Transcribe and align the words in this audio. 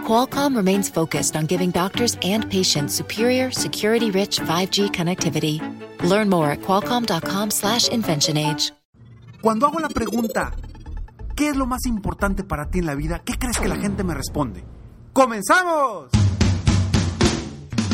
Qualcomm 0.00 0.56
remains 0.56 0.88
focused 0.88 1.36
on 1.36 1.46
giving 1.46 1.70
doctors 1.70 2.16
and 2.22 2.50
patients 2.50 2.94
superior, 2.94 3.52
security-rich 3.52 4.40
5G 4.40 4.90
connectivity. 4.90 5.60
Learn 6.02 6.28
more 6.28 6.50
at 6.50 6.62
qualcomm.com/inventionage. 6.62 8.72
Cuando 9.42 9.66
hago 9.66 9.80
la 9.80 9.88
pregunta, 9.88 10.52
¿qué 11.34 11.48
es 11.48 11.56
lo 11.56 11.66
más 11.66 11.86
importante 11.86 12.44
para 12.44 12.70
ti 12.70 12.80
en 12.80 12.86
la 12.86 12.94
vida? 12.94 13.22
¿Qué 13.24 13.38
crees 13.38 13.58
que 13.58 13.68
la 13.68 13.76
gente 13.76 14.04
me 14.04 14.14
responde? 14.14 14.64
¡Comenzamos! 15.12 16.10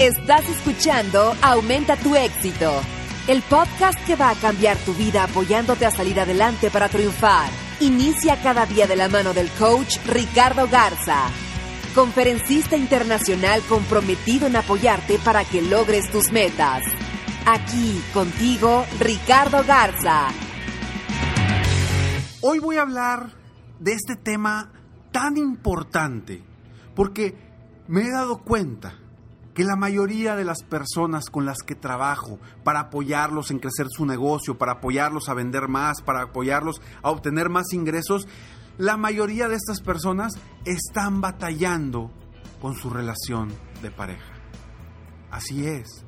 Estás 0.01 0.49
escuchando 0.49 1.35
Aumenta 1.41 1.97
tu 1.97 2.15
éxito, 2.17 2.73
el 3.29 3.43
podcast 3.43 3.99
que 4.07 4.17
va 4.17 4.31
a 4.31 4.35
cambiar 4.35 4.77
tu 4.79 4.93
vida 4.95 5.25
apoyándote 5.25 5.87
a 5.87 5.91
salir 5.91 6.21
adelante 6.21 6.71
para 6.71 6.89
triunfar. 6.89 7.49
Inicia 7.81 8.41
cada 8.43 8.67
día 8.67 8.87
de 8.87 8.97
la 8.97 9.09
mano 9.09 9.33
del 9.33 9.49
coach 9.51 9.99
Ricardo 10.07 10.69
Garza 10.69 11.31
conferencista 11.97 12.77
internacional 12.77 13.63
comprometido 13.71 14.47
en 14.47 14.57
apoyarte 14.57 15.19
para 15.19 15.45
que 15.45 15.63
logres 15.63 16.13
tus 16.13 16.31
metas. 16.31 16.83
Aquí 17.47 18.03
contigo, 18.13 18.85
Ricardo 19.01 19.65
Garza. 19.67 20.29
Hoy 22.43 22.59
voy 22.59 22.77
a 22.77 22.83
hablar 22.83 23.31
de 23.81 23.95
este 23.95 24.15
tema 24.15 24.73
tan 25.11 25.39
importante 25.39 26.45
porque 26.95 27.35
me 27.89 28.03
he 28.03 28.11
dado 28.11 28.43
cuenta 28.43 28.93
que 29.55 29.65
la 29.65 29.75
mayoría 29.75 30.37
de 30.37 30.45
las 30.45 30.65
personas 30.65 31.31
con 31.31 31.47
las 31.47 31.63
que 31.67 31.75
trabajo 31.75 32.39
para 32.63 32.81
apoyarlos 32.81 33.51
en 33.51 33.59
crecer 33.59 33.87
su 33.89 34.05
negocio, 34.05 34.59
para 34.59 34.73
apoyarlos 34.73 35.31
a 35.31 35.35
vender 35.35 35.67
más, 35.67 36.03
para 36.03 36.25
apoyarlos 36.25 36.83
a 37.03 37.11
obtener 37.11 37.49
más 37.49 37.73
ingresos, 37.73 38.29
la 38.79 38.97
mayoría 38.97 39.49
de 39.49 39.57
estas 39.57 39.81
personas 39.81 40.35
están 40.65 41.21
batallando 41.21 42.11
con 42.61 42.75
su 42.75 42.91
relación 42.91 43.53
de 43.83 43.91
pareja. 43.91 44.35
Así 45.31 45.67
es, 45.67 46.05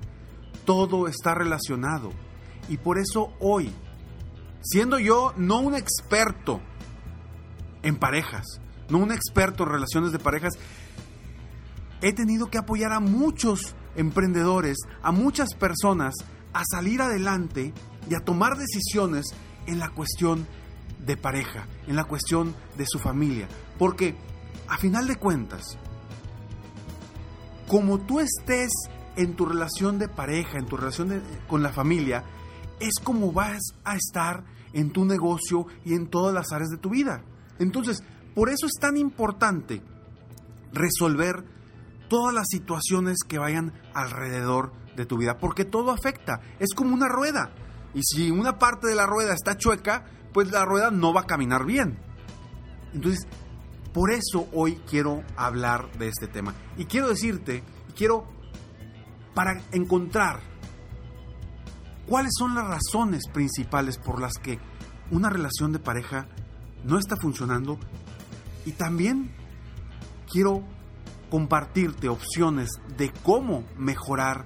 todo 0.64 1.08
está 1.08 1.34
relacionado. 1.34 2.12
Y 2.68 2.76
por 2.76 2.98
eso 2.98 3.32
hoy, 3.40 3.72
siendo 4.62 4.98
yo 4.98 5.32
no 5.36 5.60
un 5.60 5.74
experto 5.74 6.60
en 7.82 7.96
parejas, 7.96 8.60
no 8.88 8.98
un 8.98 9.12
experto 9.12 9.64
en 9.64 9.70
relaciones 9.70 10.12
de 10.12 10.18
parejas, 10.18 10.54
he 12.00 12.12
tenido 12.12 12.50
que 12.50 12.58
apoyar 12.58 12.92
a 12.92 13.00
muchos 13.00 13.74
emprendedores, 13.96 14.76
a 15.02 15.10
muchas 15.12 15.54
personas 15.54 16.14
a 16.52 16.62
salir 16.70 17.02
adelante 17.02 17.72
y 18.08 18.14
a 18.14 18.20
tomar 18.20 18.56
decisiones 18.56 19.26
en 19.66 19.78
la 19.78 19.90
cuestión 19.90 20.46
de 21.04 21.16
pareja, 21.16 21.66
en 21.86 21.96
la 21.96 22.04
cuestión 22.04 22.54
de 22.76 22.86
su 22.86 22.98
familia. 22.98 23.48
Porque, 23.78 24.16
a 24.68 24.78
final 24.78 25.06
de 25.06 25.16
cuentas, 25.16 25.78
como 27.66 28.00
tú 28.00 28.20
estés 28.20 28.70
en 29.16 29.34
tu 29.34 29.46
relación 29.46 29.98
de 29.98 30.08
pareja, 30.08 30.58
en 30.58 30.66
tu 30.66 30.76
relación 30.76 31.22
con 31.46 31.62
la 31.62 31.72
familia, 31.72 32.24
es 32.80 32.94
como 33.02 33.32
vas 33.32 33.60
a 33.84 33.96
estar 33.96 34.44
en 34.72 34.90
tu 34.90 35.04
negocio 35.04 35.66
y 35.84 35.94
en 35.94 36.08
todas 36.08 36.34
las 36.34 36.52
áreas 36.52 36.70
de 36.70 36.78
tu 36.78 36.90
vida. 36.90 37.22
Entonces, 37.58 38.02
por 38.34 38.48
eso 38.48 38.66
es 38.66 38.74
tan 38.80 38.96
importante 38.96 39.82
resolver 40.72 41.44
todas 42.08 42.34
las 42.34 42.46
situaciones 42.48 43.18
que 43.26 43.38
vayan 43.38 43.72
alrededor 43.94 44.72
de 44.96 45.06
tu 45.06 45.18
vida, 45.18 45.38
porque 45.38 45.64
todo 45.64 45.90
afecta, 45.90 46.40
es 46.58 46.74
como 46.74 46.94
una 46.94 47.08
rueda. 47.08 47.52
Y 47.94 48.02
si 48.02 48.30
una 48.30 48.58
parte 48.58 48.86
de 48.86 48.94
la 48.94 49.06
rueda 49.06 49.34
está 49.34 49.56
chueca, 49.56 50.04
pues 50.32 50.50
la 50.50 50.64
rueda 50.64 50.90
no 50.90 51.12
va 51.12 51.22
a 51.22 51.26
caminar 51.26 51.64
bien. 51.64 51.98
Entonces, 52.92 53.26
por 53.92 54.10
eso 54.12 54.48
hoy 54.52 54.80
quiero 54.88 55.22
hablar 55.36 55.90
de 55.98 56.08
este 56.08 56.26
tema. 56.26 56.54
Y 56.76 56.84
quiero 56.84 57.08
decirte, 57.08 57.62
quiero, 57.96 58.26
para 59.34 59.60
encontrar 59.72 60.40
cuáles 62.06 62.32
son 62.38 62.54
las 62.54 62.66
razones 62.66 63.24
principales 63.32 63.98
por 63.98 64.20
las 64.20 64.34
que 64.34 64.58
una 65.10 65.30
relación 65.30 65.72
de 65.72 65.78
pareja 65.78 66.26
no 66.84 66.98
está 66.98 67.16
funcionando. 67.16 67.78
Y 68.66 68.72
también 68.72 69.30
quiero 70.30 70.62
compartirte 71.30 72.08
opciones 72.08 72.70
de 72.96 73.12
cómo 73.22 73.64
mejorar 73.76 74.44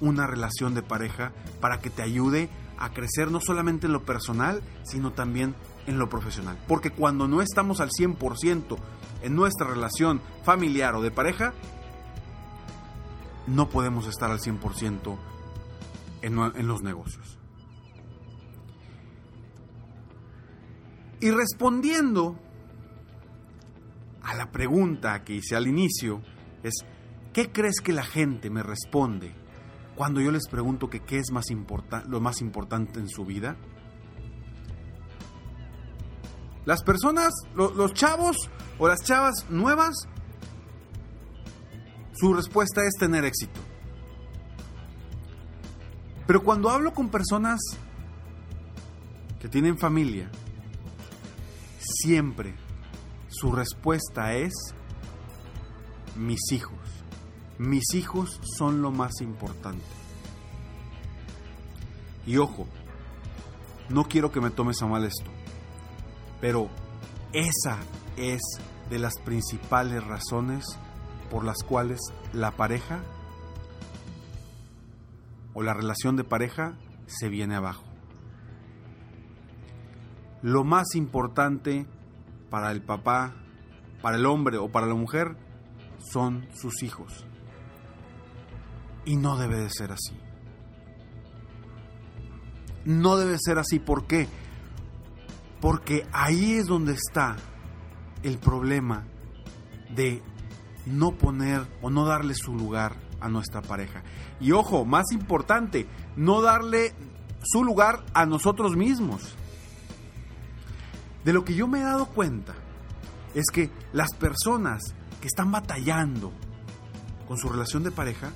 una 0.00 0.26
relación 0.26 0.74
de 0.74 0.82
pareja 0.82 1.32
para 1.60 1.80
que 1.80 1.90
te 1.90 2.02
ayude 2.02 2.48
a 2.80 2.92
crecer 2.92 3.30
no 3.30 3.40
solamente 3.40 3.86
en 3.86 3.92
lo 3.92 4.04
personal, 4.04 4.62
sino 4.82 5.12
también 5.12 5.54
en 5.86 5.98
lo 5.98 6.08
profesional. 6.08 6.58
Porque 6.66 6.90
cuando 6.90 7.28
no 7.28 7.42
estamos 7.42 7.80
al 7.80 7.90
100% 7.90 8.78
en 9.22 9.36
nuestra 9.36 9.68
relación 9.68 10.20
familiar 10.44 10.94
o 10.94 11.02
de 11.02 11.10
pareja, 11.10 11.52
no 13.46 13.68
podemos 13.68 14.06
estar 14.06 14.30
al 14.30 14.40
100% 14.40 15.18
en, 16.22 16.38
en 16.38 16.66
los 16.66 16.82
negocios. 16.82 17.38
Y 21.20 21.30
respondiendo 21.30 22.38
a 24.22 24.34
la 24.34 24.50
pregunta 24.50 25.22
que 25.22 25.34
hice 25.34 25.54
al 25.54 25.66
inicio, 25.66 26.22
es, 26.62 26.72
¿qué 27.34 27.52
crees 27.52 27.80
que 27.82 27.92
la 27.92 28.04
gente 28.04 28.48
me 28.48 28.62
responde 28.62 29.34
cuando 30.00 30.22
yo 30.22 30.30
les 30.30 30.48
pregunto 30.48 30.88
qué 30.88 31.18
es 31.18 31.30
más 31.30 31.44
lo 32.08 32.20
más 32.22 32.40
importante 32.40 32.98
en 32.98 33.10
su 33.10 33.26
vida? 33.26 33.58
Las 36.64 36.82
personas, 36.82 37.34
los 37.54 37.92
chavos 37.92 38.48
o 38.78 38.88
las 38.88 39.00
chavas 39.04 39.44
nuevas, 39.50 40.08
su 42.14 42.32
respuesta 42.32 42.82
es 42.86 42.94
tener 42.98 43.26
éxito. 43.26 43.60
Pero 46.26 46.42
cuando 46.42 46.70
hablo 46.70 46.94
con 46.94 47.10
personas 47.10 47.60
que 49.38 49.50
tienen 49.50 49.76
familia, 49.76 50.30
siempre 51.78 52.54
su 53.28 53.52
respuesta 53.52 54.32
es 54.32 54.54
mis 56.16 56.40
hijos. 56.52 56.79
Mis 57.60 57.92
hijos 57.92 58.40
son 58.56 58.80
lo 58.80 58.90
más 58.90 59.20
importante. 59.20 59.84
Y 62.24 62.38
ojo, 62.38 62.66
no 63.90 64.04
quiero 64.04 64.32
que 64.32 64.40
me 64.40 64.48
tomes 64.48 64.80
a 64.80 64.86
mal 64.86 65.04
esto, 65.04 65.30
pero 66.40 66.70
esa 67.34 67.76
es 68.16 68.40
de 68.88 68.98
las 68.98 69.18
principales 69.18 70.02
razones 70.02 70.64
por 71.30 71.44
las 71.44 71.58
cuales 71.62 72.00
la 72.32 72.52
pareja 72.52 73.02
o 75.52 75.62
la 75.62 75.74
relación 75.74 76.16
de 76.16 76.24
pareja 76.24 76.78
se 77.04 77.28
viene 77.28 77.56
abajo. 77.56 77.84
Lo 80.40 80.64
más 80.64 80.94
importante 80.94 81.86
para 82.48 82.72
el 82.72 82.80
papá, 82.80 83.34
para 84.00 84.16
el 84.16 84.24
hombre 84.24 84.56
o 84.56 84.70
para 84.70 84.86
la 84.86 84.94
mujer 84.94 85.36
son 85.98 86.48
sus 86.54 86.82
hijos. 86.82 87.26
Y 89.04 89.16
no 89.16 89.36
debe 89.36 89.56
de 89.56 89.70
ser 89.70 89.92
así. 89.92 90.16
No 92.84 93.16
debe 93.16 93.36
ser 93.38 93.58
así. 93.58 93.78
¿Por 93.78 94.06
qué? 94.06 94.28
Porque 95.60 96.06
ahí 96.12 96.54
es 96.54 96.66
donde 96.66 96.92
está 96.92 97.36
el 98.22 98.38
problema 98.38 99.06
de 99.94 100.22
no 100.86 101.12
poner 101.12 101.66
o 101.82 101.90
no 101.90 102.04
darle 102.04 102.34
su 102.34 102.54
lugar 102.54 102.96
a 103.20 103.28
nuestra 103.28 103.62
pareja. 103.62 104.02
Y 104.40 104.52
ojo, 104.52 104.84
más 104.84 105.12
importante, 105.12 105.86
no 106.16 106.40
darle 106.40 106.94
su 107.42 107.64
lugar 107.64 108.04
a 108.14 108.26
nosotros 108.26 108.76
mismos. 108.76 109.34
De 111.24 111.32
lo 111.32 111.44
que 111.44 111.54
yo 111.54 111.68
me 111.68 111.80
he 111.80 111.84
dado 111.84 112.06
cuenta 112.06 112.54
es 113.34 113.44
que 113.52 113.70
las 113.92 114.14
personas 114.14 114.82
que 115.20 115.26
están 115.26 115.52
batallando 115.52 116.32
con 117.28 117.36
su 117.36 117.48
relación 117.48 117.82
de 117.82 117.90
pareja 117.90 118.32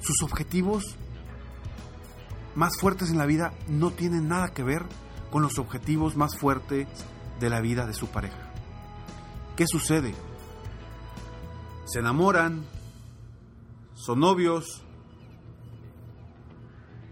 sus 0.00 0.22
objetivos 0.22 0.96
más 2.54 2.78
fuertes 2.78 3.10
en 3.10 3.18
la 3.18 3.26
vida 3.26 3.52
no 3.68 3.90
tienen 3.90 4.28
nada 4.28 4.48
que 4.48 4.62
ver 4.62 4.84
con 5.30 5.42
los 5.42 5.58
objetivos 5.58 6.16
más 6.16 6.36
fuertes 6.36 6.88
de 7.38 7.50
la 7.50 7.60
vida 7.60 7.86
de 7.86 7.94
su 7.94 8.08
pareja. 8.08 8.52
¿Qué 9.56 9.66
sucede? 9.66 10.14
Se 11.86 12.00
enamoran, 12.00 12.64
son 13.94 14.20
novios, 14.20 14.82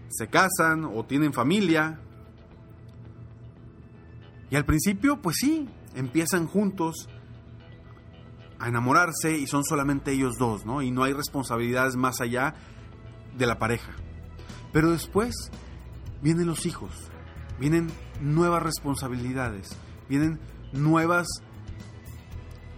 se 0.09 0.27
casan 0.27 0.85
o 0.85 1.05
tienen 1.05 1.33
familia 1.33 1.99
Y 4.49 4.55
al 4.55 4.65
principio, 4.65 5.21
pues 5.21 5.37
sí, 5.39 5.69
empiezan 5.95 6.47
juntos 6.47 7.07
a 8.57 8.67
enamorarse 8.67 9.37
y 9.37 9.45
son 9.45 9.63
solamente 9.63 10.11
ellos 10.11 10.37
dos, 10.39 10.65
¿no? 10.65 10.81
Y 10.81 10.91
no 10.91 11.03
hay 11.03 11.13
responsabilidades 11.13 11.95
más 11.95 12.19
allá 12.19 12.55
de 13.39 13.47
la 13.47 13.57
pareja. 13.57 13.93
Pero 14.71 14.91
después 14.91 15.33
vienen 16.21 16.45
los 16.45 16.67
hijos, 16.67 16.91
vienen 17.59 17.89
nuevas 18.21 18.61
responsabilidades, 18.61 19.69
vienen 20.07 20.39
nuevas 20.73 21.27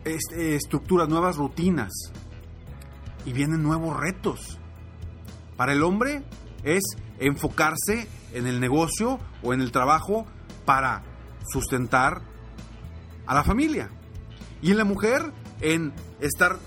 este, 0.06 0.56
estructuras, 0.56 1.10
nuevas 1.10 1.36
rutinas 1.36 1.92
y 3.26 3.34
vienen 3.34 3.62
nuevos 3.62 4.00
retos. 4.00 4.58
Para 5.58 5.74
el 5.74 5.84
hombre 5.84 6.24
es 6.64 6.84
enfocarse 7.20 8.08
en 8.34 8.48
el 8.48 8.60
negocio 8.60 9.20
o 9.44 9.54
en 9.54 9.62
el 9.62 9.72
trabajo 9.72 10.26
para 10.66 11.04
sustentar 11.52 12.22
a 13.26 13.34
la 13.34 13.44
familia. 13.44 13.90
Y 14.62 14.72
en 14.72 14.78
la 14.78 14.86
mujer 14.86 15.34
en 15.60 15.94
estar 16.20 16.58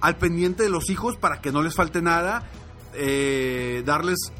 al 0.00 0.16
pendiente 0.16 0.62
de 0.62 0.70
los 0.70 0.90
hijos 0.90 1.16
para 1.16 1.40
que 1.40 1.52
no 1.52 1.62
les 1.62 1.74
falte 1.74 2.02
nada, 2.02 2.44
eh, 2.96 3.82
darles 3.84 4.32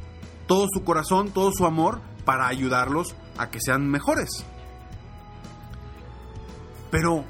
todo 0.46 0.66
su 0.72 0.84
corazón, 0.84 1.30
todo 1.30 1.52
su 1.52 1.66
amor 1.66 2.00
para 2.24 2.46
ayudarlos 2.46 3.14
a 3.38 3.50
que 3.50 3.60
sean 3.60 3.88
mejores. 3.88 4.44
Pero 6.90 7.24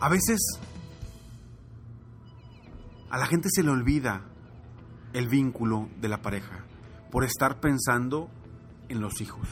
a 0.00 0.08
veces 0.08 0.40
a 3.10 3.18
la 3.18 3.26
gente 3.26 3.48
se 3.50 3.62
le 3.62 3.70
olvida 3.70 4.24
el 5.12 5.28
vínculo 5.28 5.88
de 6.00 6.08
la 6.08 6.22
pareja 6.22 6.64
por 7.10 7.24
estar 7.24 7.60
pensando 7.60 8.30
en 8.88 9.00
los 9.00 9.20
hijos. 9.20 9.48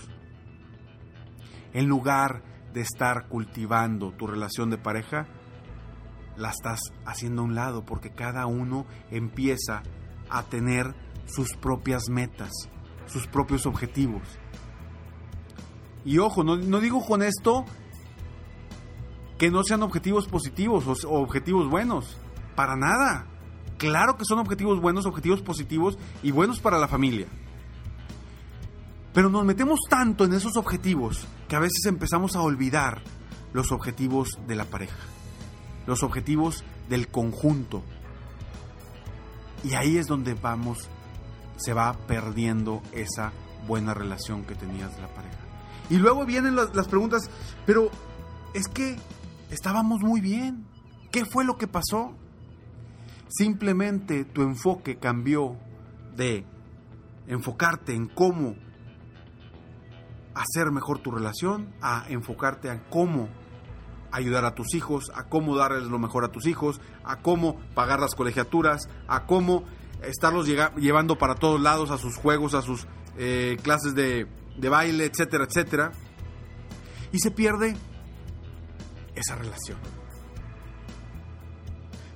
En 1.72 1.87
lugar 1.87 2.42
de 2.72 2.81
estar 2.82 3.28
cultivando 3.28 4.12
tu 4.12 4.26
relación 4.26 4.70
de 4.70 4.78
pareja, 4.78 5.26
la 6.37 6.50
estás 6.50 6.81
haciendo 7.04 7.42
a 7.42 7.44
un 7.46 7.54
lado 7.54 7.84
porque 7.84 8.10
cada 8.10 8.46
uno 8.46 8.87
empieza 9.10 9.82
a 10.31 10.43
tener 10.44 10.94
sus 11.26 11.55
propias 11.55 12.08
metas, 12.08 12.50
sus 13.06 13.26
propios 13.26 13.67
objetivos. 13.67 14.23
Y 16.05 16.19
ojo, 16.19 16.44
no, 16.44 16.81
digo 16.81 17.05
con 17.05 17.23
esto 17.23 17.64
que 19.38 19.50
no 19.50 19.64
sean 19.64 19.82
objetivos 19.82 20.28
positivos 20.28 21.05
o, 21.05 21.11
objetivos 21.11 21.69
buenos, 21.69 22.17
para 22.55 22.76
nada. 22.76 23.26
Claro 23.76 24.17
que 24.17 24.25
son 24.25 24.38
objetivos 24.38 24.81
buenos, 24.81 25.05
objetivos 25.05 25.43
positivos 25.43 25.99
y 26.23 26.31
buenos 26.31 26.61
para 26.61 26.78
la 26.78 26.88
familia. 26.88 27.26
Pero 29.12 29.31
nos 29.31 29.44
metemos 29.44 29.81
tanto 29.90 30.25
en 30.25 30.32
esos 30.32 30.56
objetivos 30.56 31.26
que 31.49 31.56
a 31.56 31.61
veces 31.61 31.84
empezamos 31.87 32.37
a 32.37 32.40
olvidar 32.40 33.02
los 33.52 33.73
objetivos 33.73 34.28
de 34.46 34.55
la 34.55 34.67
pareja, 34.67 34.96
los 35.87 36.02
objetivos 36.02 36.64
del 36.88 37.08
conjunto. 37.08 37.82
Y 39.64 39.74
ahí 39.74 39.96
es 39.96 40.06
donde 40.06 40.34
vamos, 40.34 40.88
se 41.56 41.72
va 41.72 41.94
perdiendo 42.06 42.82
esa 42.92 43.32
buena 43.66 43.94
relación 43.94 44.44
que 44.44 44.54
tenías 44.54 44.94
de 44.94 45.02
la 45.02 45.08
pareja. 45.08 45.36
Y 45.90 45.96
luego 45.96 46.24
vienen 46.24 46.56
las 46.56 46.88
preguntas, 46.88 47.30
pero 47.64 47.90
es 48.54 48.68
que 48.68 48.96
estábamos 49.50 50.00
muy 50.02 50.20
bien. 50.20 50.66
¿Qué 51.12 51.24
fue 51.24 51.44
lo 51.44 51.56
que 51.56 51.66
pasó? 51.66 52.14
Simplemente 53.28 54.24
tu 54.24 54.42
enfoque 54.42 54.98
cambió 54.98 55.56
de 56.16 56.44
enfocarte 57.26 57.94
en 57.94 58.08
cómo 58.08 58.54
hacer 60.34 60.70
mejor 60.70 60.98
tu 60.98 61.10
relación 61.10 61.74
a 61.80 62.04
enfocarte 62.08 62.70
en 62.70 62.82
cómo 62.90 63.28
ayudar 64.16 64.44
a 64.44 64.54
tus 64.54 64.74
hijos, 64.74 65.10
a 65.14 65.28
cómo 65.28 65.56
darles 65.56 65.84
lo 65.84 65.98
mejor 65.98 66.24
a 66.24 66.28
tus 66.28 66.46
hijos, 66.46 66.80
a 67.04 67.20
cómo 67.20 67.60
pagar 67.74 68.00
las 68.00 68.14
colegiaturas, 68.14 68.88
a 69.08 69.26
cómo 69.26 69.64
estarlos 70.02 70.46
llevando 70.46 71.18
para 71.18 71.34
todos 71.34 71.60
lados 71.60 71.90
a 71.90 71.98
sus 71.98 72.16
juegos, 72.16 72.54
a 72.54 72.62
sus 72.62 72.86
eh, 73.18 73.58
clases 73.62 73.94
de, 73.94 74.26
baile, 74.68 75.04
etcétera, 75.04 75.44
etcétera. 75.44 75.92
Y 77.12 77.18
se 77.18 77.30
pierde 77.30 77.76
esa 79.14 79.36
relación. 79.36 79.78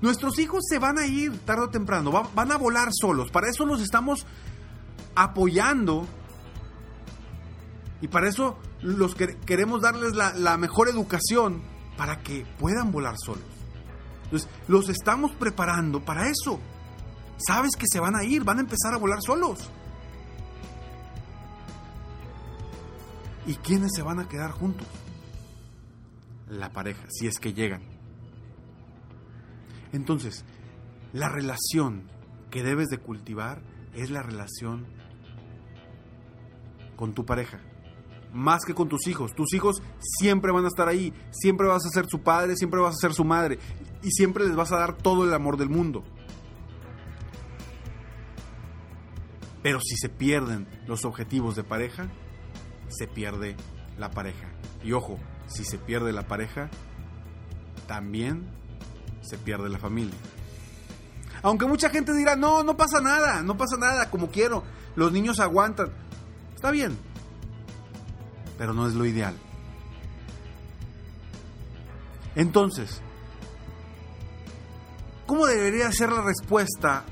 Nuestros 0.01 0.39
hijos 0.39 0.65
se 0.69 0.79
van 0.79 0.99
a 0.99 1.07
ir 1.07 1.39
tarde 1.41 1.65
o 1.65 1.69
temprano, 1.69 2.11
van 2.35 2.53
a 2.53 2.57
volar 2.57 2.89
solos. 2.93 3.31
Para 3.31 3.49
eso 3.49 3.67
los 3.67 3.83
estamos 3.83 4.27
apoyando 5.15 6.07
y 8.01 8.09
para 8.09 8.29
eso 8.29 8.57
los 8.81 9.15
que 9.15 9.37
queremos 9.39 9.83
darles 9.83 10.15
la, 10.15 10.57
mejor 10.57 10.89
educación 10.89 11.63
para 12.01 12.23
que 12.23 12.47
puedan 12.59 12.91
volar 12.91 13.15
solos. 13.23 13.45
Entonces, 14.25 14.49
los 14.69 14.89
estamos 14.89 15.33
preparando 15.33 16.03
para 16.03 16.31
eso. 16.31 16.59
Sabes 17.37 17.73
que 17.79 17.85
se 17.87 18.01
van 18.01 18.17
a 18.17 18.25
ir, 18.25 18.43
van 18.43 18.57
a 18.57 18.63
empezar 18.63 18.95
a 18.95 18.97
volar 18.97 19.19
solos. 19.21 19.69
¿Y 23.47 23.55
quiénes 23.57 23.91
se 23.95 24.01
van 24.01 24.19
a 24.19 24.31
quedar 24.31 24.51
juntos? 24.53 24.89
La 26.49 26.73
pareja, 26.73 27.05
si 27.11 27.27
es 27.27 27.39
que 27.39 27.53
llegan. 27.53 27.83
Entonces, 29.93 30.47
la 31.13 31.29
relación 31.29 32.05
que 32.51 32.63
debes 32.63 32.89
de 32.89 32.97
cultivar 32.97 33.61
es 33.93 34.09
la 34.09 34.23
relación 34.23 34.87
con 36.97 37.13
tu 37.13 37.27
pareja. 37.27 37.61
Más 38.33 38.65
que 38.65 38.75
con 38.75 38.89
tus 38.89 39.07
hijos. 39.07 39.35
Tus 39.35 39.53
hijos 39.55 39.83
siempre 39.99 40.53
van 40.53 40.65
a 40.65 40.69
estar 40.69 40.89
ahí. 40.89 41.13
Siempre 41.31 41.67
vas 41.67 41.85
a 41.87 41.91
ser 41.91 42.07
su 42.09 42.21
padre, 42.21 42.57
siempre 42.57 42.81
vas 42.81 42.95
a 42.95 43.01
ser 43.01 43.13
su 43.13 43.25
madre. 43.25 43.59
Y 44.03 44.11
siempre 44.11 44.47
les 44.47 44.57
vas 44.57 44.73
a 44.73 44.79
dar 44.79 44.97
todo 44.97 45.25
el 45.25 45.35
amor 45.35 45.57
del 45.57 45.69
mundo. 45.69 46.05
Pero 49.63 49.81
si 49.81 49.97
se 49.97 50.09
pierden 50.09 50.67
los 50.87 51.05
objetivos 51.05 51.55
de 51.55 51.65
pareja, 51.65 52.09
se 52.89 53.07
pierde 53.07 53.57
la 53.99 54.11
pareja. 54.11 54.49
Y 54.83 54.93
ojo, 54.93 55.19
si 55.47 55.65
se 55.65 55.79
pierde 55.79 56.13
la 56.13 56.27
pareja, 56.27 56.71
también 57.87 58.49
se 59.21 59.37
pierde 59.37 59.69
la 59.69 59.79
familia. 59.79 60.15
Aunque 61.43 61.67
mucha 61.67 61.91
gente 61.91 62.15
dirá, 62.15 62.37
no, 62.37 62.63
no 62.63 62.77
pasa 62.77 63.01
nada, 63.01 63.43
no 63.43 63.57
pasa 63.57 63.77
nada, 63.79 64.11
como 64.11 64.31
quiero, 64.31 64.63
los 64.97 65.13
niños 65.13 65.41
aguantan. 65.41 65.91
Está 66.55 66.71
bien, 66.71 66.99
pero 68.61 68.75
no 68.75 68.87
es 68.87 68.93
lo 68.93 69.07
ideal. 69.07 69.35
Entonces, 72.35 73.01
¿cómo 75.25 75.47
debería 75.47 75.91
ser 75.93 76.13
la 76.13 76.21
respuesta 76.21 77.05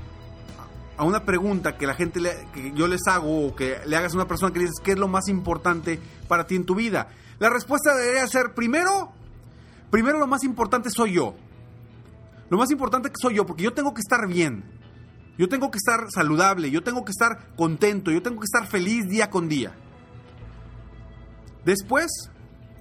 a 0.95 1.03
una 1.03 1.25
pregunta 1.25 1.75
que 1.75 1.87
la 1.87 1.95
gente 1.95 2.21
que 2.53 2.71
yo 2.75 2.87
les 2.87 3.01
hago 3.07 3.47
o 3.47 3.55
que 3.55 3.79
le 3.87 3.95
hagas 3.95 4.13
a 4.13 4.17
una 4.17 4.27
persona 4.27 4.53
que 4.53 4.59
le 4.59 4.65
dices 4.65 4.79
qué 4.83 4.91
es 4.91 4.99
lo 4.99 5.07
más 5.07 5.27
importante 5.27 5.99
para 6.27 6.45
ti 6.45 6.55
en 6.55 6.65
tu 6.65 6.75
vida? 6.75 7.07
La 7.39 7.49
respuesta 7.49 7.95
debería 7.95 8.27
ser 8.27 8.53
primero, 8.53 9.11
primero 9.89 10.19
lo 10.19 10.27
más 10.27 10.43
importante 10.43 10.91
soy 10.91 11.13
yo. 11.13 11.33
Lo 12.51 12.59
más 12.59 12.69
importante 12.69 13.09
que 13.09 13.15
soy 13.19 13.33
yo, 13.33 13.47
porque 13.47 13.63
yo 13.63 13.73
tengo 13.73 13.95
que 13.95 14.01
estar 14.01 14.27
bien. 14.27 14.63
Yo 15.39 15.49
tengo 15.49 15.71
que 15.71 15.79
estar 15.79 16.11
saludable, 16.11 16.69
yo 16.69 16.83
tengo 16.83 17.03
que 17.03 17.11
estar 17.11 17.55
contento, 17.55 18.11
yo 18.11 18.21
tengo 18.21 18.39
que 18.39 18.45
estar 18.45 18.67
feliz 18.67 19.09
día 19.09 19.31
con 19.31 19.49
día. 19.49 19.73
Después, 21.69 22.31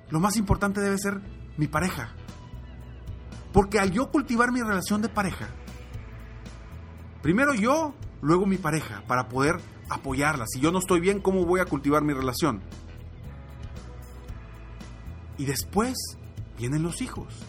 lo 0.09 0.18
más 0.18 0.38
importante 0.38 0.80
debe 0.80 0.97
ser 0.97 1.21
mi 1.59 1.66
pareja. 1.66 2.14
Porque 3.52 3.78
al 3.78 3.92
yo 3.92 4.11
cultivar 4.11 4.50
mi 4.50 4.62
relación 4.62 5.02
de 5.02 5.11
pareja, 5.11 5.50
primero 7.21 7.52
yo, 7.52 7.95
luego 8.23 8.47
mi 8.47 8.57
pareja, 8.57 9.04
para 9.07 9.28
poder 9.28 9.57
apoyarla. 9.90 10.47
Si 10.47 10.59
yo 10.61 10.73
no 10.73 10.78
estoy 10.78 11.00
bien, 11.00 11.21
¿cómo 11.21 11.45
voy 11.45 11.61
a 11.61 11.66
cultivar 11.66 12.02
mi 12.02 12.14
relación? 12.14 12.62
Y 15.37 15.45
después 15.45 15.95
vienen 16.57 16.83
los 16.83 17.02
hijos. 17.02 17.45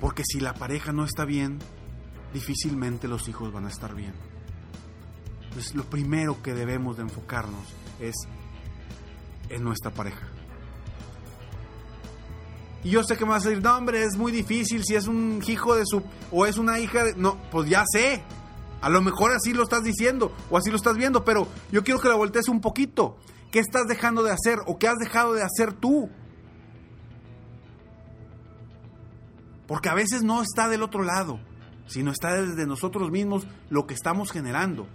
Porque 0.00 0.22
si 0.24 0.38
la 0.38 0.54
pareja 0.54 0.92
no 0.92 1.04
está 1.04 1.24
bien, 1.24 1.58
difícilmente 2.32 3.08
los 3.08 3.26
hijos 3.26 3.52
van 3.52 3.64
a 3.64 3.70
estar 3.70 3.92
bien. 3.96 4.14
Entonces 5.42 5.74
lo 5.74 5.82
primero 5.82 6.40
que 6.42 6.54
debemos 6.54 6.96
de 6.96 7.02
enfocarnos 7.02 7.74
es 7.98 8.14
en 9.52 9.62
nuestra 9.62 9.90
pareja. 9.90 10.26
Y 12.84 12.90
yo 12.90 13.04
sé 13.04 13.16
que 13.16 13.24
me 13.24 13.30
vas 13.30 13.46
a 13.46 13.50
decir, 13.50 13.62
no 13.62 13.76
hombre, 13.76 14.02
es 14.02 14.16
muy 14.16 14.32
difícil 14.32 14.82
si 14.84 14.96
es 14.96 15.06
un 15.06 15.40
hijo 15.46 15.76
de 15.76 15.84
su... 15.86 16.02
o 16.32 16.46
es 16.46 16.58
una 16.58 16.80
hija 16.80 17.04
de... 17.04 17.14
No, 17.14 17.36
pues 17.50 17.68
ya 17.68 17.84
sé. 17.86 18.22
A 18.80 18.88
lo 18.88 19.00
mejor 19.00 19.32
así 19.32 19.52
lo 19.52 19.62
estás 19.62 19.84
diciendo 19.84 20.34
o 20.50 20.58
así 20.58 20.70
lo 20.70 20.76
estás 20.76 20.96
viendo, 20.96 21.24
pero 21.24 21.46
yo 21.70 21.84
quiero 21.84 22.00
que 22.00 22.08
la 22.08 22.16
voltees 22.16 22.48
un 22.48 22.60
poquito. 22.60 23.16
¿Qué 23.52 23.60
estás 23.60 23.86
dejando 23.86 24.24
de 24.24 24.32
hacer 24.32 24.58
o 24.66 24.78
qué 24.78 24.88
has 24.88 24.98
dejado 24.98 25.34
de 25.34 25.42
hacer 25.42 25.72
tú 25.74 26.10
Porque 29.72 29.88
a 29.88 29.94
veces 29.94 30.22
no 30.22 30.42
está 30.42 30.68
del 30.68 30.82
otro 30.82 31.02
lado, 31.02 31.40
sino 31.86 32.10
está 32.10 32.34
desde 32.34 32.66
nosotros 32.66 33.10
mismos 33.10 33.46
lo 33.70 33.86
que 33.86 33.94
estamos 33.94 34.30
generando. 34.30 34.86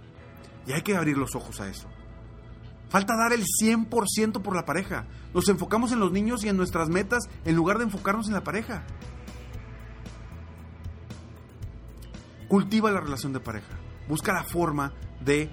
Y 0.68 0.72
hay 0.72 0.82
que 0.82 0.96
abrir 0.96 1.16
los 1.16 1.34
ojos 1.34 1.60
a 1.60 1.68
eso. 1.68 1.88
Falta 2.88 3.16
dar 3.16 3.32
el 3.32 3.44
100% 3.44 4.40
por 4.40 4.56
la 4.56 4.64
pareja. 4.64 5.06
Nos 5.34 5.48
enfocamos 5.48 5.92
en 5.92 6.00
los 6.00 6.10
niños 6.10 6.44
y 6.44 6.48
en 6.48 6.56
nuestras 6.56 6.88
metas 6.88 7.24
en 7.44 7.54
lugar 7.54 7.78
de 7.78 7.84
enfocarnos 7.84 8.28
en 8.28 8.34
la 8.34 8.44
pareja. 8.44 8.84
Cultiva 12.48 12.90
la 12.90 13.00
relación 13.00 13.34
de 13.34 13.40
pareja. 13.40 13.76
Busca 14.08 14.32
la 14.32 14.42
forma 14.42 14.94
de 15.20 15.50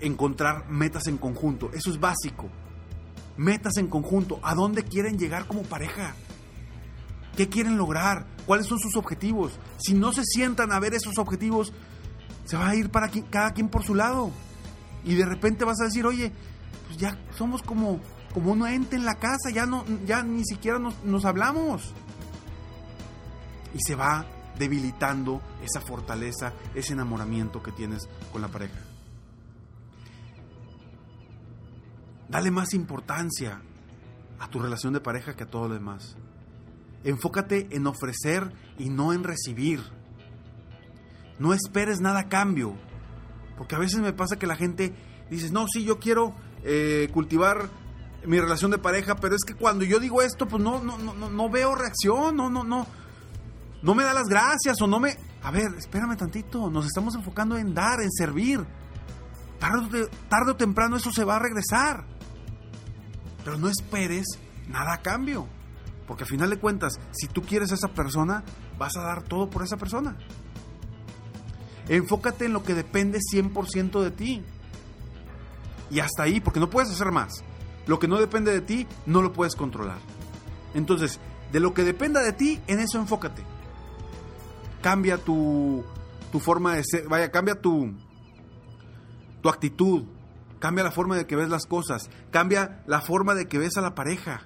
encontrar 0.00 0.68
metas 0.68 1.06
en 1.06 1.16
conjunto. 1.16 1.70
Eso 1.72 1.90
es 1.90 1.98
básico. 1.98 2.50
Metas 3.38 3.78
en 3.78 3.86
conjunto. 3.86 4.38
¿A 4.42 4.54
dónde 4.54 4.84
quieren 4.84 5.18
llegar 5.18 5.46
como 5.46 5.62
pareja? 5.62 6.14
¿Qué 7.36 7.48
quieren 7.48 7.78
lograr? 7.78 8.26
¿Cuáles 8.44 8.66
son 8.66 8.78
sus 8.78 8.96
objetivos? 8.96 9.58
Si 9.78 9.94
no 9.94 10.12
se 10.12 10.24
sientan 10.24 10.72
a 10.72 10.80
ver 10.80 10.92
esos 10.92 11.16
objetivos, 11.16 11.72
se 12.44 12.58
va 12.58 12.68
a 12.68 12.74
ir 12.74 12.90
para 12.90 13.10
cada 13.30 13.52
quien 13.54 13.70
por 13.70 13.82
su 13.82 13.94
lado. 13.94 14.30
Y 15.04 15.14
de 15.14 15.24
repente 15.24 15.64
vas 15.64 15.80
a 15.80 15.84
decir, 15.84 16.04
oye, 16.04 16.32
ya 17.00 17.18
somos 17.36 17.62
como, 17.62 17.98
como 18.32 18.52
un 18.52 18.66
ente 18.66 18.94
en 18.94 19.04
la 19.04 19.16
casa, 19.16 19.50
ya, 19.52 19.66
no, 19.66 19.84
ya 20.06 20.22
ni 20.22 20.44
siquiera 20.44 20.78
nos, 20.78 21.02
nos 21.02 21.24
hablamos. 21.24 21.92
Y 23.74 23.78
se 23.80 23.94
va 23.94 24.26
debilitando 24.58 25.40
esa 25.64 25.80
fortaleza, 25.80 26.52
ese 26.74 26.92
enamoramiento 26.92 27.62
que 27.62 27.72
tienes 27.72 28.08
con 28.30 28.42
la 28.42 28.48
pareja. 28.48 28.78
Dale 32.28 32.50
más 32.50 32.74
importancia 32.74 33.62
a 34.38 34.48
tu 34.48 34.60
relación 34.60 34.92
de 34.92 35.00
pareja 35.00 35.34
que 35.34 35.44
a 35.44 35.50
todo 35.50 35.68
lo 35.68 35.74
demás. 35.74 36.16
Enfócate 37.02 37.68
en 37.70 37.86
ofrecer 37.86 38.52
y 38.78 38.90
no 38.90 39.12
en 39.12 39.24
recibir. 39.24 39.80
No 41.38 41.54
esperes 41.54 42.00
nada 42.00 42.20
a 42.20 42.28
cambio. 42.28 42.76
Porque 43.56 43.74
a 43.74 43.78
veces 43.78 44.00
me 44.00 44.12
pasa 44.12 44.38
que 44.38 44.46
la 44.46 44.56
gente 44.56 44.94
dice, 45.30 45.50
no, 45.50 45.66
sí, 45.66 45.84
yo 45.84 45.98
quiero 45.98 46.34
eh, 46.64 47.08
cultivar 47.12 47.68
mi 48.26 48.38
relación 48.38 48.70
de 48.70 48.78
pareja, 48.78 49.16
pero 49.16 49.34
es 49.34 49.42
que 49.46 49.54
cuando 49.54 49.84
yo 49.84 49.98
digo 49.98 50.22
esto, 50.22 50.46
pues 50.46 50.62
no, 50.62 50.82
no, 50.82 50.98
no, 50.98 51.14
no 51.14 51.50
veo 51.50 51.74
reacción, 51.74 52.36
no, 52.36 52.50
no, 52.50 52.64
no, 52.64 52.86
no 53.82 53.94
me 53.94 54.04
da 54.04 54.12
las 54.12 54.28
gracias 54.28 54.80
o 54.80 54.86
no 54.86 55.00
me... 55.00 55.16
A 55.42 55.50
ver, 55.50 55.72
espérame 55.78 56.16
tantito, 56.16 56.70
nos 56.70 56.84
estamos 56.84 57.14
enfocando 57.14 57.56
en 57.56 57.72
dar, 57.72 58.02
en 58.02 58.10
servir. 58.12 58.60
Tarde, 59.58 60.08
tarde 60.28 60.52
o 60.52 60.56
temprano 60.56 60.96
eso 60.96 61.10
se 61.10 61.24
va 61.24 61.36
a 61.36 61.38
regresar. 61.38 62.04
Pero 63.42 63.56
no 63.56 63.68
esperes 63.68 64.26
nada 64.68 64.94
a 64.94 65.02
cambio. 65.02 65.46
Porque 66.06 66.24
al 66.24 66.28
final 66.28 66.50
de 66.50 66.58
cuentas, 66.58 67.00
si 67.12 67.26
tú 67.26 67.42
quieres 67.42 67.72
a 67.72 67.76
esa 67.76 67.88
persona, 67.88 68.44
vas 68.76 68.96
a 68.96 69.02
dar 69.02 69.22
todo 69.22 69.48
por 69.48 69.62
esa 69.62 69.78
persona. 69.78 70.16
Enfócate 71.88 72.44
en 72.46 72.52
lo 72.52 72.62
que 72.62 72.74
depende 72.74 73.18
100% 73.18 74.02
de 74.02 74.10
ti. 74.10 74.44
Y 75.90 76.00
hasta 76.00 76.22
ahí, 76.22 76.40
porque 76.40 76.60
no 76.60 76.70
puedes 76.70 76.90
hacer 76.90 77.10
más. 77.10 77.44
Lo 77.86 77.98
que 77.98 78.08
no 78.08 78.18
depende 78.18 78.52
de 78.52 78.60
ti, 78.60 78.86
no 79.06 79.22
lo 79.22 79.32
puedes 79.32 79.56
controlar. 79.56 79.98
Entonces, 80.74 81.20
de 81.52 81.60
lo 81.60 81.74
que 81.74 81.82
dependa 81.82 82.22
de 82.22 82.32
ti, 82.32 82.60
en 82.66 82.78
eso 82.80 82.98
enfócate 82.98 83.42
cambia 84.80 85.18
tu, 85.18 85.84
tu 86.32 86.40
forma 86.40 86.74
de 86.74 86.84
ser, 86.84 87.08
vaya, 87.08 87.30
cambia 87.30 87.60
tu, 87.60 87.94
tu 89.42 89.48
actitud, 89.48 90.04
cambia 90.58 90.84
la 90.84 90.90
forma 90.90 91.16
de 91.16 91.26
que 91.26 91.36
ves 91.36 91.48
las 91.48 91.66
cosas, 91.66 92.10
cambia 92.30 92.82
la 92.86 93.00
forma 93.00 93.34
de 93.34 93.48
que 93.48 93.58
ves 93.58 93.76
a 93.76 93.82
la 93.82 93.94
pareja. 93.94 94.42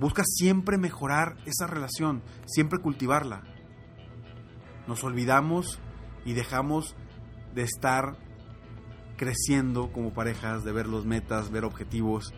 Busca 0.00 0.24
siempre 0.26 0.76
mejorar 0.76 1.36
esa 1.46 1.66
relación, 1.66 2.22
siempre 2.46 2.80
cultivarla. 2.80 3.44
Nos 4.88 5.04
olvidamos 5.04 5.78
y 6.24 6.34
dejamos 6.34 6.96
de 7.54 7.62
estar 7.62 8.18
creciendo 9.16 9.92
como 9.92 10.12
parejas, 10.12 10.64
de 10.64 10.72
ver 10.72 10.86
los 10.86 11.04
metas, 11.06 11.50
ver 11.50 11.64
objetivos. 11.64 12.32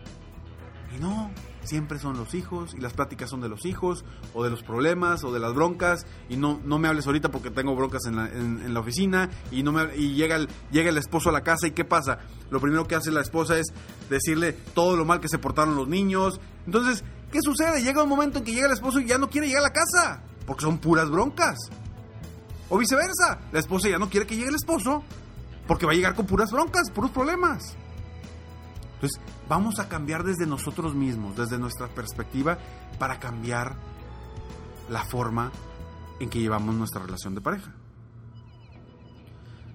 Y 0.95 0.99
no, 0.99 1.31
siempre 1.67 1.99
son 1.99 2.17
los 2.17 2.33
hijos 2.33 2.73
y 2.73 2.79
las 2.79 2.93
pláticas 2.93 3.29
son 3.29 3.41
de 3.41 3.49
los 3.49 3.65
hijos 3.65 4.05
o 4.33 4.43
de 4.43 4.49
los 4.49 4.63
problemas 4.63 5.23
o 5.23 5.33
de 5.33 5.39
las 5.39 5.53
broncas 5.53 6.05
y 6.29 6.37
no, 6.37 6.61
no 6.63 6.79
me 6.79 6.87
hables 6.87 7.05
ahorita 7.05 7.29
porque 7.29 7.51
tengo 7.51 7.75
broncas 7.75 8.05
en 8.05 8.15
la, 8.15 8.27
en, 8.29 8.73
la 8.73 8.79
oficina 8.79 9.29
y, 9.51 9.63
no 9.63 9.73
me, 9.73 9.95
y 9.97 10.15
llega, 10.15 10.37
el, 10.37 10.47
llega 10.71 10.89
el 10.89 10.97
esposo 10.97 11.29
a 11.29 11.33
la 11.33 11.41
casa 11.41 11.67
y 11.67 11.71
¿qué 11.71 11.83
pasa? 11.83 12.19
Lo 12.49 12.61
primero 12.61 12.87
que 12.87 12.95
hace 12.95 13.11
la 13.11 13.21
esposa 13.21 13.57
es 13.57 13.67
decirle 14.09 14.53
todo 14.53 14.95
lo 14.95 15.03
mal 15.03 15.19
que 15.19 15.27
se 15.27 15.39
portaron 15.39 15.75
los 15.75 15.89
niños. 15.89 16.39
Entonces, 16.65 17.03
¿qué 17.31 17.39
sucede? 17.41 17.81
Llega 17.81 18.01
un 18.01 18.09
momento 18.09 18.39
en 18.39 18.45
que 18.45 18.53
llega 18.53 18.67
el 18.67 18.73
esposo 18.73 19.01
y 19.01 19.05
ya 19.05 19.17
no 19.17 19.29
quiere 19.29 19.47
llegar 19.47 19.63
a 19.63 19.67
la 19.67 19.73
casa 19.73 20.23
porque 20.45 20.61
son 20.63 20.79
puras 20.79 21.09
broncas. 21.09 21.57
O 22.69 22.77
viceversa, 22.77 23.39
la 23.51 23.59
esposa 23.59 23.89
ya 23.89 23.97
no 23.97 24.09
quiere 24.09 24.25
que 24.25 24.35
llegue 24.35 24.49
el 24.49 24.55
esposo 24.55 25.03
porque 25.67 25.85
va 25.85 25.91
a 25.91 25.95
llegar 25.95 26.15
con 26.15 26.25
puras 26.25 26.51
broncas, 26.51 26.89
puros 26.91 27.11
problemas. 27.11 27.75
Entonces, 28.95 29.21
vamos 29.47 29.79
a 29.79 29.87
cambiar 29.87 30.23
desde 30.23 30.47
nosotros 30.47 30.95
mismos, 30.95 31.35
desde 31.37 31.59
nuestra 31.59 31.87
perspectiva, 31.87 32.57
para 32.97 33.19
cambiar 33.19 33.75
la 34.89 35.03
forma 35.03 35.51
en 36.19 36.29
que 36.29 36.39
llevamos 36.39 36.73
nuestra 36.73 37.01
relación 37.03 37.35
de 37.35 37.41
pareja. 37.41 37.73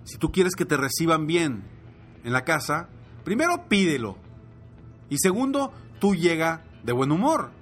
Si 0.04 0.18
tú 0.18 0.32
quieres 0.32 0.56
que 0.56 0.64
te 0.64 0.76
reciban 0.76 1.26
bien 1.26 1.62
en 2.24 2.32
la 2.32 2.42
casa, 2.42 2.88
primero 3.24 3.68
pídelo. 3.68 4.16
Y 5.08 5.18
segundo, 5.18 5.72
tú 6.00 6.16
llega 6.16 6.64
de 6.82 6.92
buen 6.92 7.12
humor. 7.12 7.52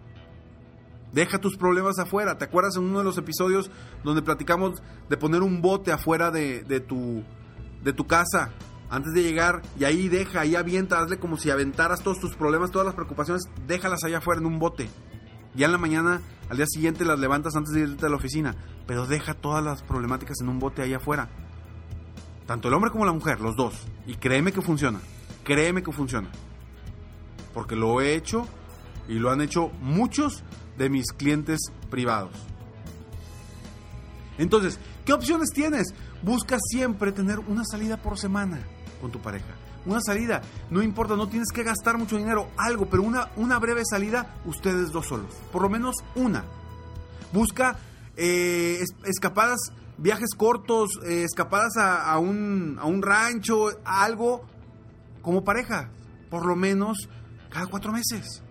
Deja 1.13 1.39
tus 1.39 1.57
problemas 1.57 1.99
afuera. 1.99 2.39
¿Te 2.39 2.45
acuerdas 2.45 2.77
en 2.77 2.85
uno 2.85 2.99
de 2.99 3.05
los 3.05 3.19
episodios 3.19 3.71
donde 4.05 4.23
platicamos 4.23 4.83
de 5.09 5.17
poner 5.17 5.43
un 5.43 5.61
bote 5.61 5.93
afuera 5.93 6.31
de, 6.31 6.63
de 6.63 6.81
tu, 6.81 7.23
de 7.83 7.93
tu 7.93 8.07
casa 8.07 8.53
antes 8.91 9.13
de 9.15 9.23
llegar 9.23 9.63
y 9.79 9.85
ahí 9.85 10.09
deja, 10.09 10.41
ahí 10.41 10.57
avienta, 10.57 11.01
hazle 11.01 11.19
como 11.19 11.37
si 11.37 11.51
aventaras 11.51 12.03
todos 12.03 12.19
tus 12.19 12.35
problemas, 12.35 12.71
todas 12.71 12.87
las 12.87 12.95
preocupaciones, 12.95 13.45
déjalas 13.67 14.03
allá 14.05 14.19
afuera 14.19 14.41
en 14.41 14.47
un 14.47 14.59
bote. 14.59 14.91
Ya 15.55 15.67
en 15.67 15.73
la 15.73 15.79
mañana, 15.79 16.21
al 16.49 16.57
día 16.57 16.67
siguiente 16.67 17.05
las 17.05 17.19
levantas 17.19 17.55
antes 17.57 17.73
de 17.73 17.81
irte 17.81 18.07
a 18.07 18.09
la 18.09 18.17
oficina, 18.17 18.57
pero 18.87 19.07
deja 19.07 19.35
todas 19.35 19.65
las 19.65 19.83
problemáticas 19.83 20.41
en 20.41 20.49
un 20.49 20.59
bote 20.59 20.83
ahí 20.83 20.93
afuera. 20.93 21.29
Tanto 22.47 22.67
el 22.67 22.75
hombre 22.75 22.91
como 22.91 23.07
la 23.07 23.13
mujer, 23.13 23.41
los 23.41 23.55
dos. 23.55 23.75
Y 24.07 24.15
créeme 24.17 24.53
que 24.53 24.61
funciona, 24.61 25.01
créeme 25.45 25.85
que 25.85 25.93
funciona. 25.93 26.29
Porque 27.55 27.77
lo 27.77 28.01
he 28.01 28.15
hecho 28.15 28.47
y 29.09 29.15
lo 29.15 29.31
han 29.31 29.41
hecho 29.41 29.71
muchos 29.81 30.43
de 30.77 30.89
mis 30.89 31.13
clientes 31.13 31.61
privados. 31.91 32.33
Entonces, 34.39 34.81
¿qué 35.05 35.13
opciones 35.13 35.51
tienes? 35.51 35.95
Busca 36.23 36.59
siempre 36.61 37.13
tener 37.13 37.39
una 37.39 37.65
salida 37.65 37.97
por 37.97 38.19
semana 38.19 38.61
con 39.01 39.11
tu 39.11 39.21
pareja. 39.21 39.55
Una 39.87 40.01
salida, 40.01 40.43
no 40.69 40.83
importa, 40.83 41.17
no 41.17 41.29
tienes 41.29 41.49
que 41.53 41.63
gastar 41.63 41.97
mucho 41.97 42.19
dinero, 42.19 42.49
algo, 42.59 42.87
pero 42.91 43.03
una, 43.03 43.31
una 43.37 43.59
breve 43.59 43.83
salida, 43.89 44.37
ustedes 44.45 44.93
dos 44.93 45.07
solos. 45.07 45.35
Por 45.51 45.63
lo 45.63 45.71
menos 45.71 45.97
una. 46.15 46.45
Busca 47.33 47.79
eh, 48.17 48.79
escapadas, 49.05 49.73
viajes 49.97 50.35
cortos, 50.37 50.91
eh, 51.07 51.25
escapadas 51.25 51.79
a, 51.79 52.19
un, 52.19 52.77
a 52.79 52.85
un 52.85 53.01
rancho, 53.01 53.71
algo 53.85 54.43
como 55.23 55.45
pareja. 55.45 55.91
Por 56.29 56.45
lo 56.45 56.57
menos 56.57 57.09
cada 57.49 57.67
cuatro 57.67 57.91
meses. 57.93 58.43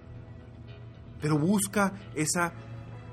Pero 1.22 1.38
busca 1.38 1.94
esa 2.16 2.54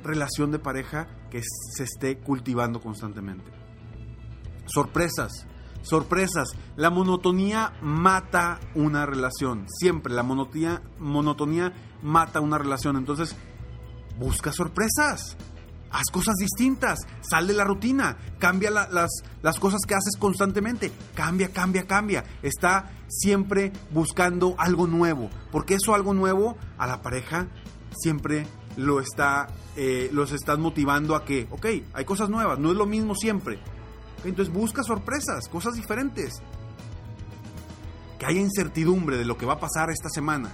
relación 0.03 0.53
de 0.53 0.59
pareja 0.59 1.09
que 1.31 1.43
se 1.43 1.85
esté 1.85 2.19
cultivando 2.19 2.81
constantemente. 2.81 3.51
Sorpresas 4.67 5.47
sorpresas. 5.87 6.49
La 6.77 6.91
monotonía 6.91 7.73
mata 7.81 8.61
una 8.75 9.07
relación. 9.07 9.67
Siempre 9.69 10.13
la 10.13 10.23
monotonía, 10.23 10.83
monotonía 10.99 11.73
mata 12.03 12.41
una 12.41 12.59
relación. 12.59 12.97
Entonces, 12.97 13.37
busca 14.19 14.53
sorpresas. 14.53 15.37
Haz 15.91 16.11
cosas 16.13 16.35
distintas. 16.37 16.99
Sal 17.21 17.47
de 17.47 17.55
la 17.55 17.65
rutina. 17.65 18.17
Cambia 18.39 18.71
las, 18.71 19.11
las 19.43 19.61
cosas 19.61 19.81
que 19.87 19.95
haces 19.95 20.17
constantemente. 20.19 20.93
Cambia, 21.15 21.53
cambia, 21.53 21.87
cambia. 21.87 22.25
Está 22.43 22.91
siempre 23.07 23.73
buscando 23.91 24.57
algo 24.59 24.87
nuevo. 24.87 25.31
Porque 25.53 25.75
eso 25.75 25.95
algo 25.95 26.13
nuevo 26.13 26.57
a 26.79 26.87
la 26.87 27.01
pareja 27.01 27.47
siempre 27.93 28.47
lo 28.77 29.01
está, 29.01 29.47
eh, 29.77 30.11
los 30.13 30.33
están 30.33 30.61
motivando 30.61 31.15
a 31.15 31.25
que, 31.25 31.49
ok, 31.51 31.67
hay 31.95 32.05
cosas 32.05 32.29
nuevas. 32.29 32.59
No 32.59 32.73
es 32.73 32.77
lo 32.77 32.85
mismo 32.85 33.15
siempre 33.15 33.59
entonces 34.25 34.53
busca 34.53 34.83
sorpresas, 34.83 35.49
cosas 35.49 35.75
diferentes. 35.75 36.43
Que 38.19 38.27
haya 38.27 38.41
incertidumbre 38.41 39.17
de 39.17 39.25
lo 39.25 39.37
que 39.37 39.47
va 39.47 39.55
a 39.55 39.61
pasar 39.61 39.91
esta 39.91 40.09
semana. 40.09 40.51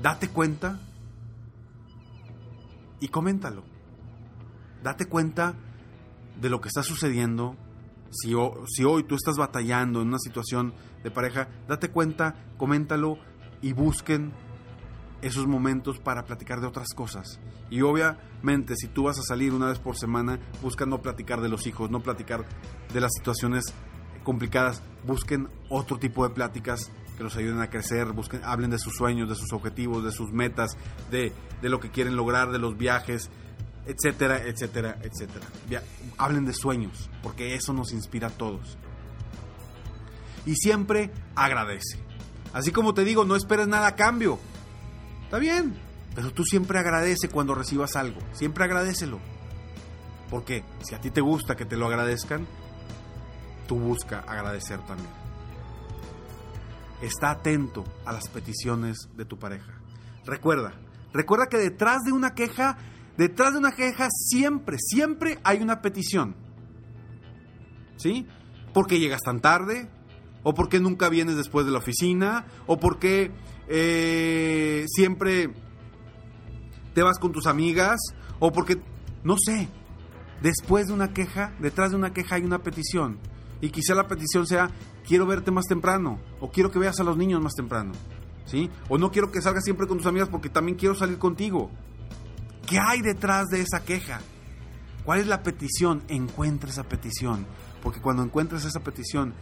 Date 0.00 0.28
cuenta 0.28 0.80
y 3.00 3.08
coméntalo. 3.08 3.64
Date 4.82 5.06
cuenta 5.06 5.54
de 6.40 6.48
lo 6.48 6.60
que 6.60 6.68
está 6.68 6.82
sucediendo. 6.82 7.56
Si, 8.10 8.32
si 8.68 8.84
hoy 8.84 9.04
tú 9.04 9.14
estás 9.14 9.36
batallando 9.36 10.00
en 10.00 10.08
una 10.08 10.18
situación 10.18 10.72
de 11.02 11.10
pareja, 11.10 11.48
date 11.68 11.90
cuenta, 11.90 12.34
coméntalo 12.56 13.18
y 13.62 13.72
busquen 13.72 14.32
esos 15.22 15.46
momentos 15.46 15.98
para 15.98 16.24
platicar 16.24 16.60
de 16.60 16.66
otras 16.66 16.88
cosas. 16.94 17.40
Y 17.70 17.82
obviamente 17.82 18.74
si 18.76 18.88
tú 18.88 19.04
vas 19.04 19.18
a 19.18 19.22
salir 19.22 19.52
una 19.52 19.68
vez 19.68 19.78
por 19.78 19.96
semana, 19.96 20.38
busca 20.62 20.86
no 20.86 21.02
platicar 21.02 21.40
de 21.40 21.48
los 21.48 21.66
hijos, 21.66 21.90
no 21.90 22.00
platicar 22.00 22.44
de 22.92 23.00
las 23.00 23.12
situaciones 23.16 23.64
complicadas, 24.24 24.82
busquen 25.06 25.48
otro 25.68 25.98
tipo 25.98 26.26
de 26.26 26.34
pláticas 26.34 26.90
que 27.16 27.24
los 27.24 27.36
ayuden 27.36 27.60
a 27.60 27.68
crecer, 27.68 28.12
busquen, 28.12 28.42
hablen 28.44 28.70
de 28.70 28.78
sus 28.78 28.94
sueños, 28.94 29.28
de 29.28 29.34
sus 29.34 29.52
objetivos, 29.52 30.04
de 30.04 30.12
sus 30.12 30.32
metas, 30.32 30.76
de, 31.10 31.32
de 31.60 31.68
lo 31.68 31.80
que 31.80 31.90
quieren 31.90 32.16
lograr, 32.16 32.50
de 32.50 32.58
los 32.58 32.76
viajes, 32.76 33.30
etcétera, 33.86 34.42
etcétera, 34.46 34.98
etcétera. 35.02 35.46
hablen 36.16 36.44
de 36.44 36.52
sueños, 36.52 37.10
porque 37.22 37.54
eso 37.54 37.72
nos 37.72 37.92
inspira 37.92 38.28
a 38.28 38.30
todos. 38.30 38.78
Y 40.46 40.54
siempre 40.54 41.10
agradece. 41.34 41.98
Así 42.52 42.72
como 42.72 42.94
te 42.94 43.04
digo, 43.04 43.24
no 43.24 43.36
esperes 43.36 43.68
nada 43.68 43.88
a 43.88 43.96
cambio. 43.96 44.38
Está 45.30 45.38
bien, 45.38 45.76
pero 46.16 46.32
tú 46.32 46.42
siempre 46.42 46.80
agradece 46.80 47.28
cuando 47.28 47.54
recibas 47.54 47.94
algo. 47.94 48.18
Siempre 48.32 48.64
agradecelo. 48.64 49.20
Porque 50.28 50.64
si 50.82 50.96
a 50.96 51.00
ti 51.00 51.12
te 51.12 51.20
gusta 51.20 51.54
que 51.54 51.64
te 51.64 51.76
lo 51.76 51.86
agradezcan, 51.86 52.48
tú 53.68 53.78
busca 53.78 54.24
agradecer 54.26 54.80
también. 54.86 55.08
Está 57.00 57.30
atento 57.30 57.84
a 58.04 58.12
las 58.12 58.28
peticiones 58.28 59.08
de 59.16 59.24
tu 59.24 59.38
pareja. 59.38 59.72
Recuerda, 60.26 60.72
recuerda 61.12 61.46
que 61.46 61.58
detrás 61.58 62.02
de 62.02 62.10
una 62.10 62.34
queja, 62.34 62.76
detrás 63.16 63.52
de 63.52 63.60
una 63.60 63.70
queja 63.70 64.08
siempre, 64.10 64.78
siempre 64.80 65.38
hay 65.44 65.62
una 65.62 65.80
petición. 65.80 66.34
¿Sí? 67.98 68.26
Porque 68.74 68.98
llegas 68.98 69.20
tan 69.20 69.38
tarde, 69.40 69.88
o 70.42 70.54
porque 70.54 70.80
nunca 70.80 71.08
vienes 71.08 71.36
después 71.36 71.66
de 71.66 71.72
la 71.72 71.78
oficina, 71.78 72.46
o 72.66 72.78
porque 72.78 73.30
eh, 73.68 74.84
siempre 74.88 75.50
te 76.94 77.02
vas 77.02 77.18
con 77.18 77.32
tus 77.32 77.46
amigas, 77.46 77.98
o 78.38 78.52
porque, 78.52 78.80
no 79.22 79.36
sé, 79.38 79.68
después 80.42 80.88
de 80.88 80.92
una 80.92 81.12
queja, 81.12 81.54
detrás 81.60 81.90
de 81.90 81.96
una 81.96 82.12
queja 82.12 82.36
hay 82.36 82.42
una 82.42 82.62
petición. 82.62 83.18
Y 83.60 83.70
quizá 83.70 83.94
la 83.94 84.08
petición 84.08 84.46
sea, 84.46 84.70
quiero 85.06 85.26
verte 85.26 85.50
más 85.50 85.66
temprano, 85.66 86.18
o 86.40 86.50
quiero 86.50 86.70
que 86.70 86.78
veas 86.78 86.98
a 87.00 87.04
los 87.04 87.16
niños 87.16 87.42
más 87.42 87.54
temprano, 87.54 87.92
¿sí? 88.46 88.70
O 88.88 88.96
no 88.96 89.10
quiero 89.10 89.30
que 89.30 89.42
salgas 89.42 89.64
siempre 89.64 89.86
con 89.86 89.98
tus 89.98 90.06
amigas 90.06 90.28
porque 90.28 90.48
también 90.48 90.78
quiero 90.78 90.94
salir 90.94 91.18
contigo. 91.18 91.70
¿Qué 92.66 92.78
hay 92.78 93.02
detrás 93.02 93.48
de 93.48 93.60
esa 93.60 93.84
queja? 93.84 94.20
¿Cuál 95.04 95.20
es 95.20 95.26
la 95.26 95.42
petición? 95.42 96.02
Encuentra 96.08 96.70
esa 96.70 96.84
petición, 96.84 97.46
porque 97.82 98.00
cuando 98.00 98.22
encuentres 98.22 98.64
esa 98.64 98.80
petición 98.80 99.34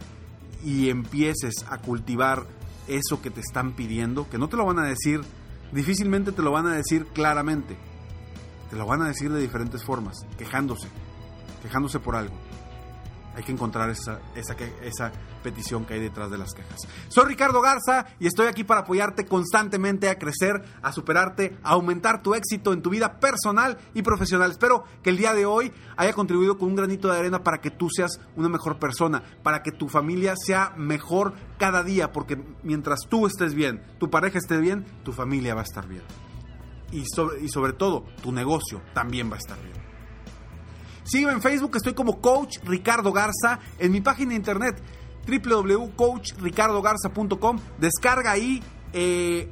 y 0.63 0.89
empieces 0.89 1.65
a 1.69 1.77
cultivar 1.77 2.45
eso 2.87 3.21
que 3.21 3.29
te 3.29 3.41
están 3.41 3.73
pidiendo, 3.73 4.29
que 4.29 4.37
no 4.37 4.49
te 4.49 4.57
lo 4.57 4.65
van 4.65 4.79
a 4.79 4.83
decir, 4.83 5.21
difícilmente 5.71 6.31
te 6.31 6.41
lo 6.41 6.51
van 6.51 6.67
a 6.67 6.75
decir 6.75 7.05
claramente, 7.07 7.77
te 8.69 8.75
lo 8.75 8.85
van 8.85 9.01
a 9.01 9.07
decir 9.07 9.31
de 9.31 9.39
diferentes 9.39 9.83
formas, 9.83 10.17
quejándose, 10.37 10.87
quejándose 11.61 11.99
por 11.99 12.15
algo 12.15 12.35
hay 13.39 13.45
que 13.45 13.53
encontrar 13.53 13.89
esa, 13.89 14.19
esa, 14.35 14.53
esa 14.83 15.13
petición 15.41 15.85
que 15.85 15.93
hay 15.93 16.01
detrás 16.01 16.29
de 16.29 16.37
las 16.37 16.53
quejas. 16.53 16.77
Soy 17.07 17.23
Ricardo 17.25 17.61
Garza 17.61 18.05
y 18.19 18.27
estoy 18.27 18.47
aquí 18.47 18.65
para 18.65 18.81
apoyarte 18.81 19.25
constantemente 19.25 20.09
a 20.09 20.19
crecer, 20.19 20.61
a 20.81 20.91
superarte, 20.91 21.57
a 21.63 21.69
aumentar 21.69 22.21
tu 22.21 22.35
éxito 22.35 22.73
en 22.73 22.81
tu 22.81 22.89
vida 22.89 23.21
personal 23.21 23.77
y 23.93 24.01
profesional. 24.01 24.51
Espero 24.51 24.83
que 25.01 25.09
el 25.09 25.15
día 25.15 25.33
de 25.33 25.45
hoy 25.45 25.71
haya 25.95 26.11
contribuido 26.11 26.57
con 26.57 26.67
un 26.67 26.75
granito 26.75 27.07
de 27.07 27.17
arena 27.17 27.41
para 27.41 27.61
que 27.61 27.71
tú 27.71 27.87
seas 27.89 28.19
una 28.35 28.49
mejor 28.49 28.77
persona, 28.77 29.23
para 29.41 29.63
que 29.63 29.71
tu 29.71 29.87
familia 29.87 30.33
sea 30.35 30.73
mejor 30.75 31.33
cada 31.57 31.81
día, 31.81 32.11
porque 32.11 32.43
mientras 32.61 33.07
tú 33.07 33.25
estés 33.25 33.53
bien, 33.53 33.81
tu 33.99 34.09
pareja 34.09 34.37
esté 34.37 34.57
bien, 34.57 34.85
tu 35.05 35.13
familia 35.13 35.55
va 35.55 35.61
a 35.61 35.63
estar 35.63 35.87
bien. 35.87 36.03
Y 36.91 37.05
sobre, 37.05 37.39
y 37.41 37.47
sobre 37.47 37.71
todo, 37.71 38.03
tu 38.21 38.33
negocio 38.33 38.81
también 38.93 39.31
va 39.31 39.35
a 39.35 39.39
estar 39.39 39.57
bien. 39.63 39.78
Sígueme 41.09 41.33
en 41.33 41.41
Facebook, 41.41 41.75
estoy 41.75 41.95
como 41.95 42.21
Coach 42.21 42.59
Ricardo 42.63 43.11
Garza. 43.11 43.59
En 43.79 43.91
mi 43.91 43.99
página 43.99 44.29
de 44.29 44.35
internet 44.35 44.79
www.coachricardogarza.com. 45.27 47.59
Descarga 47.79 48.31
ahí 48.31 48.61
eh, 48.93 49.49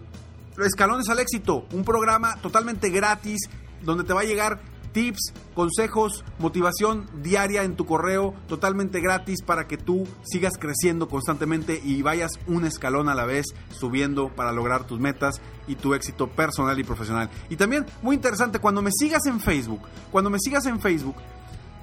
Escalones 0.64 1.10
al 1.10 1.18
Éxito, 1.20 1.66
un 1.72 1.84
programa 1.84 2.36
totalmente 2.42 2.92
gratis 2.92 3.50
donde 3.84 4.04
te 4.04 4.14
va 4.14 4.22
a 4.22 4.26
llegar 4.26 4.60
tips, 4.92 5.34
consejos, 5.54 6.24
motivación 6.40 7.08
diaria 7.22 7.64
en 7.64 7.76
tu 7.76 7.86
correo, 7.86 8.34
totalmente 8.48 9.00
gratis 9.00 9.44
para 9.44 9.68
que 9.68 9.78
tú 9.78 10.08
sigas 10.24 10.54
creciendo 10.60 11.08
constantemente 11.08 11.80
y 11.84 12.02
vayas 12.02 12.32
un 12.48 12.66
escalón 12.66 13.08
a 13.08 13.14
la 13.14 13.26
vez 13.26 13.46
subiendo 13.70 14.30
para 14.30 14.52
lograr 14.52 14.86
tus 14.86 15.00
metas 15.00 15.40
y 15.68 15.76
tu 15.76 15.94
éxito 15.94 16.28
personal 16.28 16.80
y 16.80 16.84
profesional. 16.84 17.30
Y 17.50 17.56
también, 17.56 17.86
muy 18.02 18.16
interesante, 18.16 18.58
cuando 18.58 18.82
me 18.82 18.90
sigas 18.92 19.28
en 19.28 19.40
Facebook, 19.40 19.82
cuando 20.12 20.32
me 20.32 20.40
sigas 20.40 20.66
en 20.66 20.80
Facebook, 20.80 21.18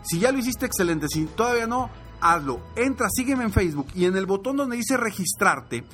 si 0.05 0.21
ya 0.21 0.33
lo 0.33 0.39
hiciste, 0.39 0.67
excelente. 0.67 1.07
Si 1.09 1.25
todavía 1.25 1.67
no, 1.67 1.91
hazlo. 2.21 2.61
Entra, 2.77 3.09
sígueme 3.11 3.45
en 3.45 3.53
Facebook 3.53 3.89
y 3.95 4.05
en 4.05 4.17
el 4.17 4.27
botón 4.27 4.57
donde 4.57 4.77
dice 4.77 4.97
registrarte, 4.97 5.85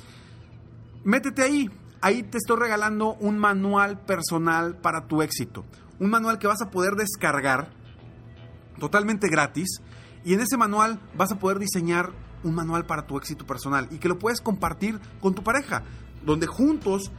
métete 1.03 1.43
ahí. 1.43 1.69
Ahí 2.01 2.23
te 2.23 2.37
estoy 2.37 2.57
regalando 2.57 3.13
un 3.13 3.37
manual 3.37 3.99
personal 3.99 4.75
para 4.75 5.07
tu 5.07 5.21
éxito. 5.21 5.63
Un 5.99 6.09
manual 6.09 6.39
que 6.39 6.47
vas 6.47 6.61
a 6.61 6.71
poder 6.71 6.95
descargar 6.95 7.69
totalmente 8.79 9.29
gratis. 9.29 9.81
Y 10.25 10.33
en 10.33 10.41
ese 10.41 10.57
manual 10.57 10.99
vas 11.15 11.31
a 11.31 11.39
poder 11.39 11.59
diseñar 11.59 12.11
un 12.43 12.55
manual 12.55 12.85
para 12.85 13.05
tu 13.05 13.17
éxito 13.17 13.45
personal 13.45 13.87
y 13.91 13.97
que 13.97 14.09
lo 14.09 14.17
puedes 14.17 14.41
compartir 14.41 14.99
con 15.19 15.35
tu 15.35 15.43
pareja, 15.43 15.83
donde 16.25 16.47
juntos 16.47 17.11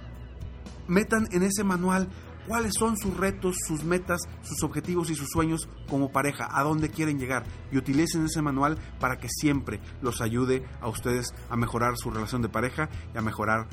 metan 0.88 1.28
en 1.31 1.42
ese 1.44 1.64
manual 1.64 2.09
cuáles 2.46 2.72
son 2.78 2.96
sus 2.96 3.16
retos, 3.16 3.57
sus 3.66 3.85
metas, 3.85 4.20
sus 4.42 4.62
objetivos 4.62 5.11
y 5.11 5.14
sus 5.14 5.28
sueños 5.31 5.68
como 5.88 6.12
pareja, 6.12 6.48
a 6.50 6.62
dónde 6.62 6.90
quieren 6.90 7.18
llegar 7.18 7.44
y 7.70 7.78
utilicen 7.78 8.24
ese 8.24 8.42
manual 8.42 8.78
para 8.98 9.18
que 9.18 9.28
siempre 9.28 9.81
los 10.00 10.20
ayude 10.20 10.64
a 10.81 10.88
ustedes 10.88 11.35
a 11.48 11.57
mejorar 11.57 11.96
su 11.96 12.11
relación 12.11 12.42
de 12.42 12.48
pareja 12.48 12.88
y 13.14 13.18
a 13.18 13.22
mejorar 13.22 13.68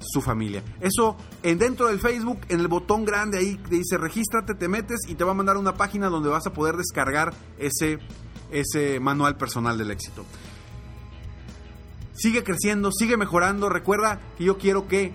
su 0.00 0.22
familia. 0.22 0.62
Eso 0.80 1.16
en 1.42 1.58
dentro 1.58 1.88
del 1.88 2.00
Facebook, 2.00 2.40
en 2.48 2.60
el 2.60 2.68
botón 2.68 3.04
grande 3.04 3.38
ahí 3.38 3.56
que 3.56 3.76
dice 3.76 3.98
regístrate, 3.98 4.54
te 4.54 4.68
metes 4.68 5.00
y 5.08 5.14
te 5.14 5.24
va 5.24 5.32
a 5.32 5.34
mandar 5.34 5.56
una 5.56 5.74
página 5.74 6.08
donde 6.08 6.30
vas 6.30 6.46
a 6.46 6.52
poder 6.52 6.76
descargar 6.76 7.34
ese, 7.58 7.98
ese 8.50 8.98
manual 9.00 9.36
personal 9.36 9.76
del 9.76 9.90
éxito. 9.90 10.24
Sigue 12.14 12.44
creciendo, 12.44 12.92
sigue 12.92 13.16
mejorando. 13.16 13.70
Recuerda 13.70 14.20
que 14.36 14.44
yo 14.44 14.58
quiero 14.58 14.86
que 14.88 15.12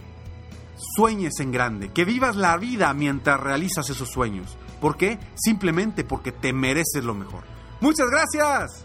sueñes 0.96 1.40
en 1.40 1.52
grande, 1.52 1.92
que 1.92 2.06
vivas 2.06 2.36
la 2.36 2.58
vida 2.58 2.94
mientras 2.94 3.40
realizas 3.40 3.90
esos 3.90 4.10
sueños. 4.10 4.58
¿Por 4.80 4.98
qué? 4.98 5.20
Simplemente 5.36 6.04
porque 6.04 6.32
te 6.32 6.54
mereces 6.54 7.04
lo 7.04 7.14
mejor. 7.14 7.44
Muchas 7.82 8.08
gracias. 8.10 8.84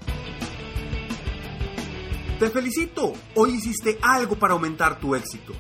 Te 2.39 2.49
felicito. 2.51 3.13
Hoy 3.35 3.57
hiciste 3.57 3.99
algo 4.03 4.37
para 4.37 4.55
aumentar 4.55 4.99
tu 4.99 5.15
éxito. 5.15 5.53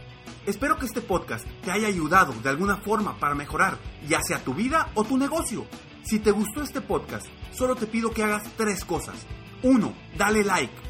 Espero 0.46 0.78
que 0.78 0.86
este 0.86 1.02
podcast 1.02 1.46
te 1.62 1.70
haya 1.70 1.88
ayudado 1.88 2.32
de 2.42 2.48
alguna 2.48 2.78
forma 2.78 3.18
para 3.18 3.34
mejorar 3.34 3.78
ya 4.08 4.22
sea 4.22 4.42
tu 4.42 4.54
vida 4.54 4.90
o 4.94 5.04
tu 5.04 5.18
negocio. 5.18 5.66
Si 6.02 6.18
te 6.18 6.30
gustó 6.30 6.62
este 6.62 6.80
podcast, 6.80 7.26
solo 7.52 7.76
te 7.76 7.86
pido 7.86 8.10
que 8.10 8.24
hagas 8.24 8.44
tres 8.56 8.84
cosas. 8.84 9.16
1. 9.62 9.92
Dale 10.16 10.42
like. 10.42 10.89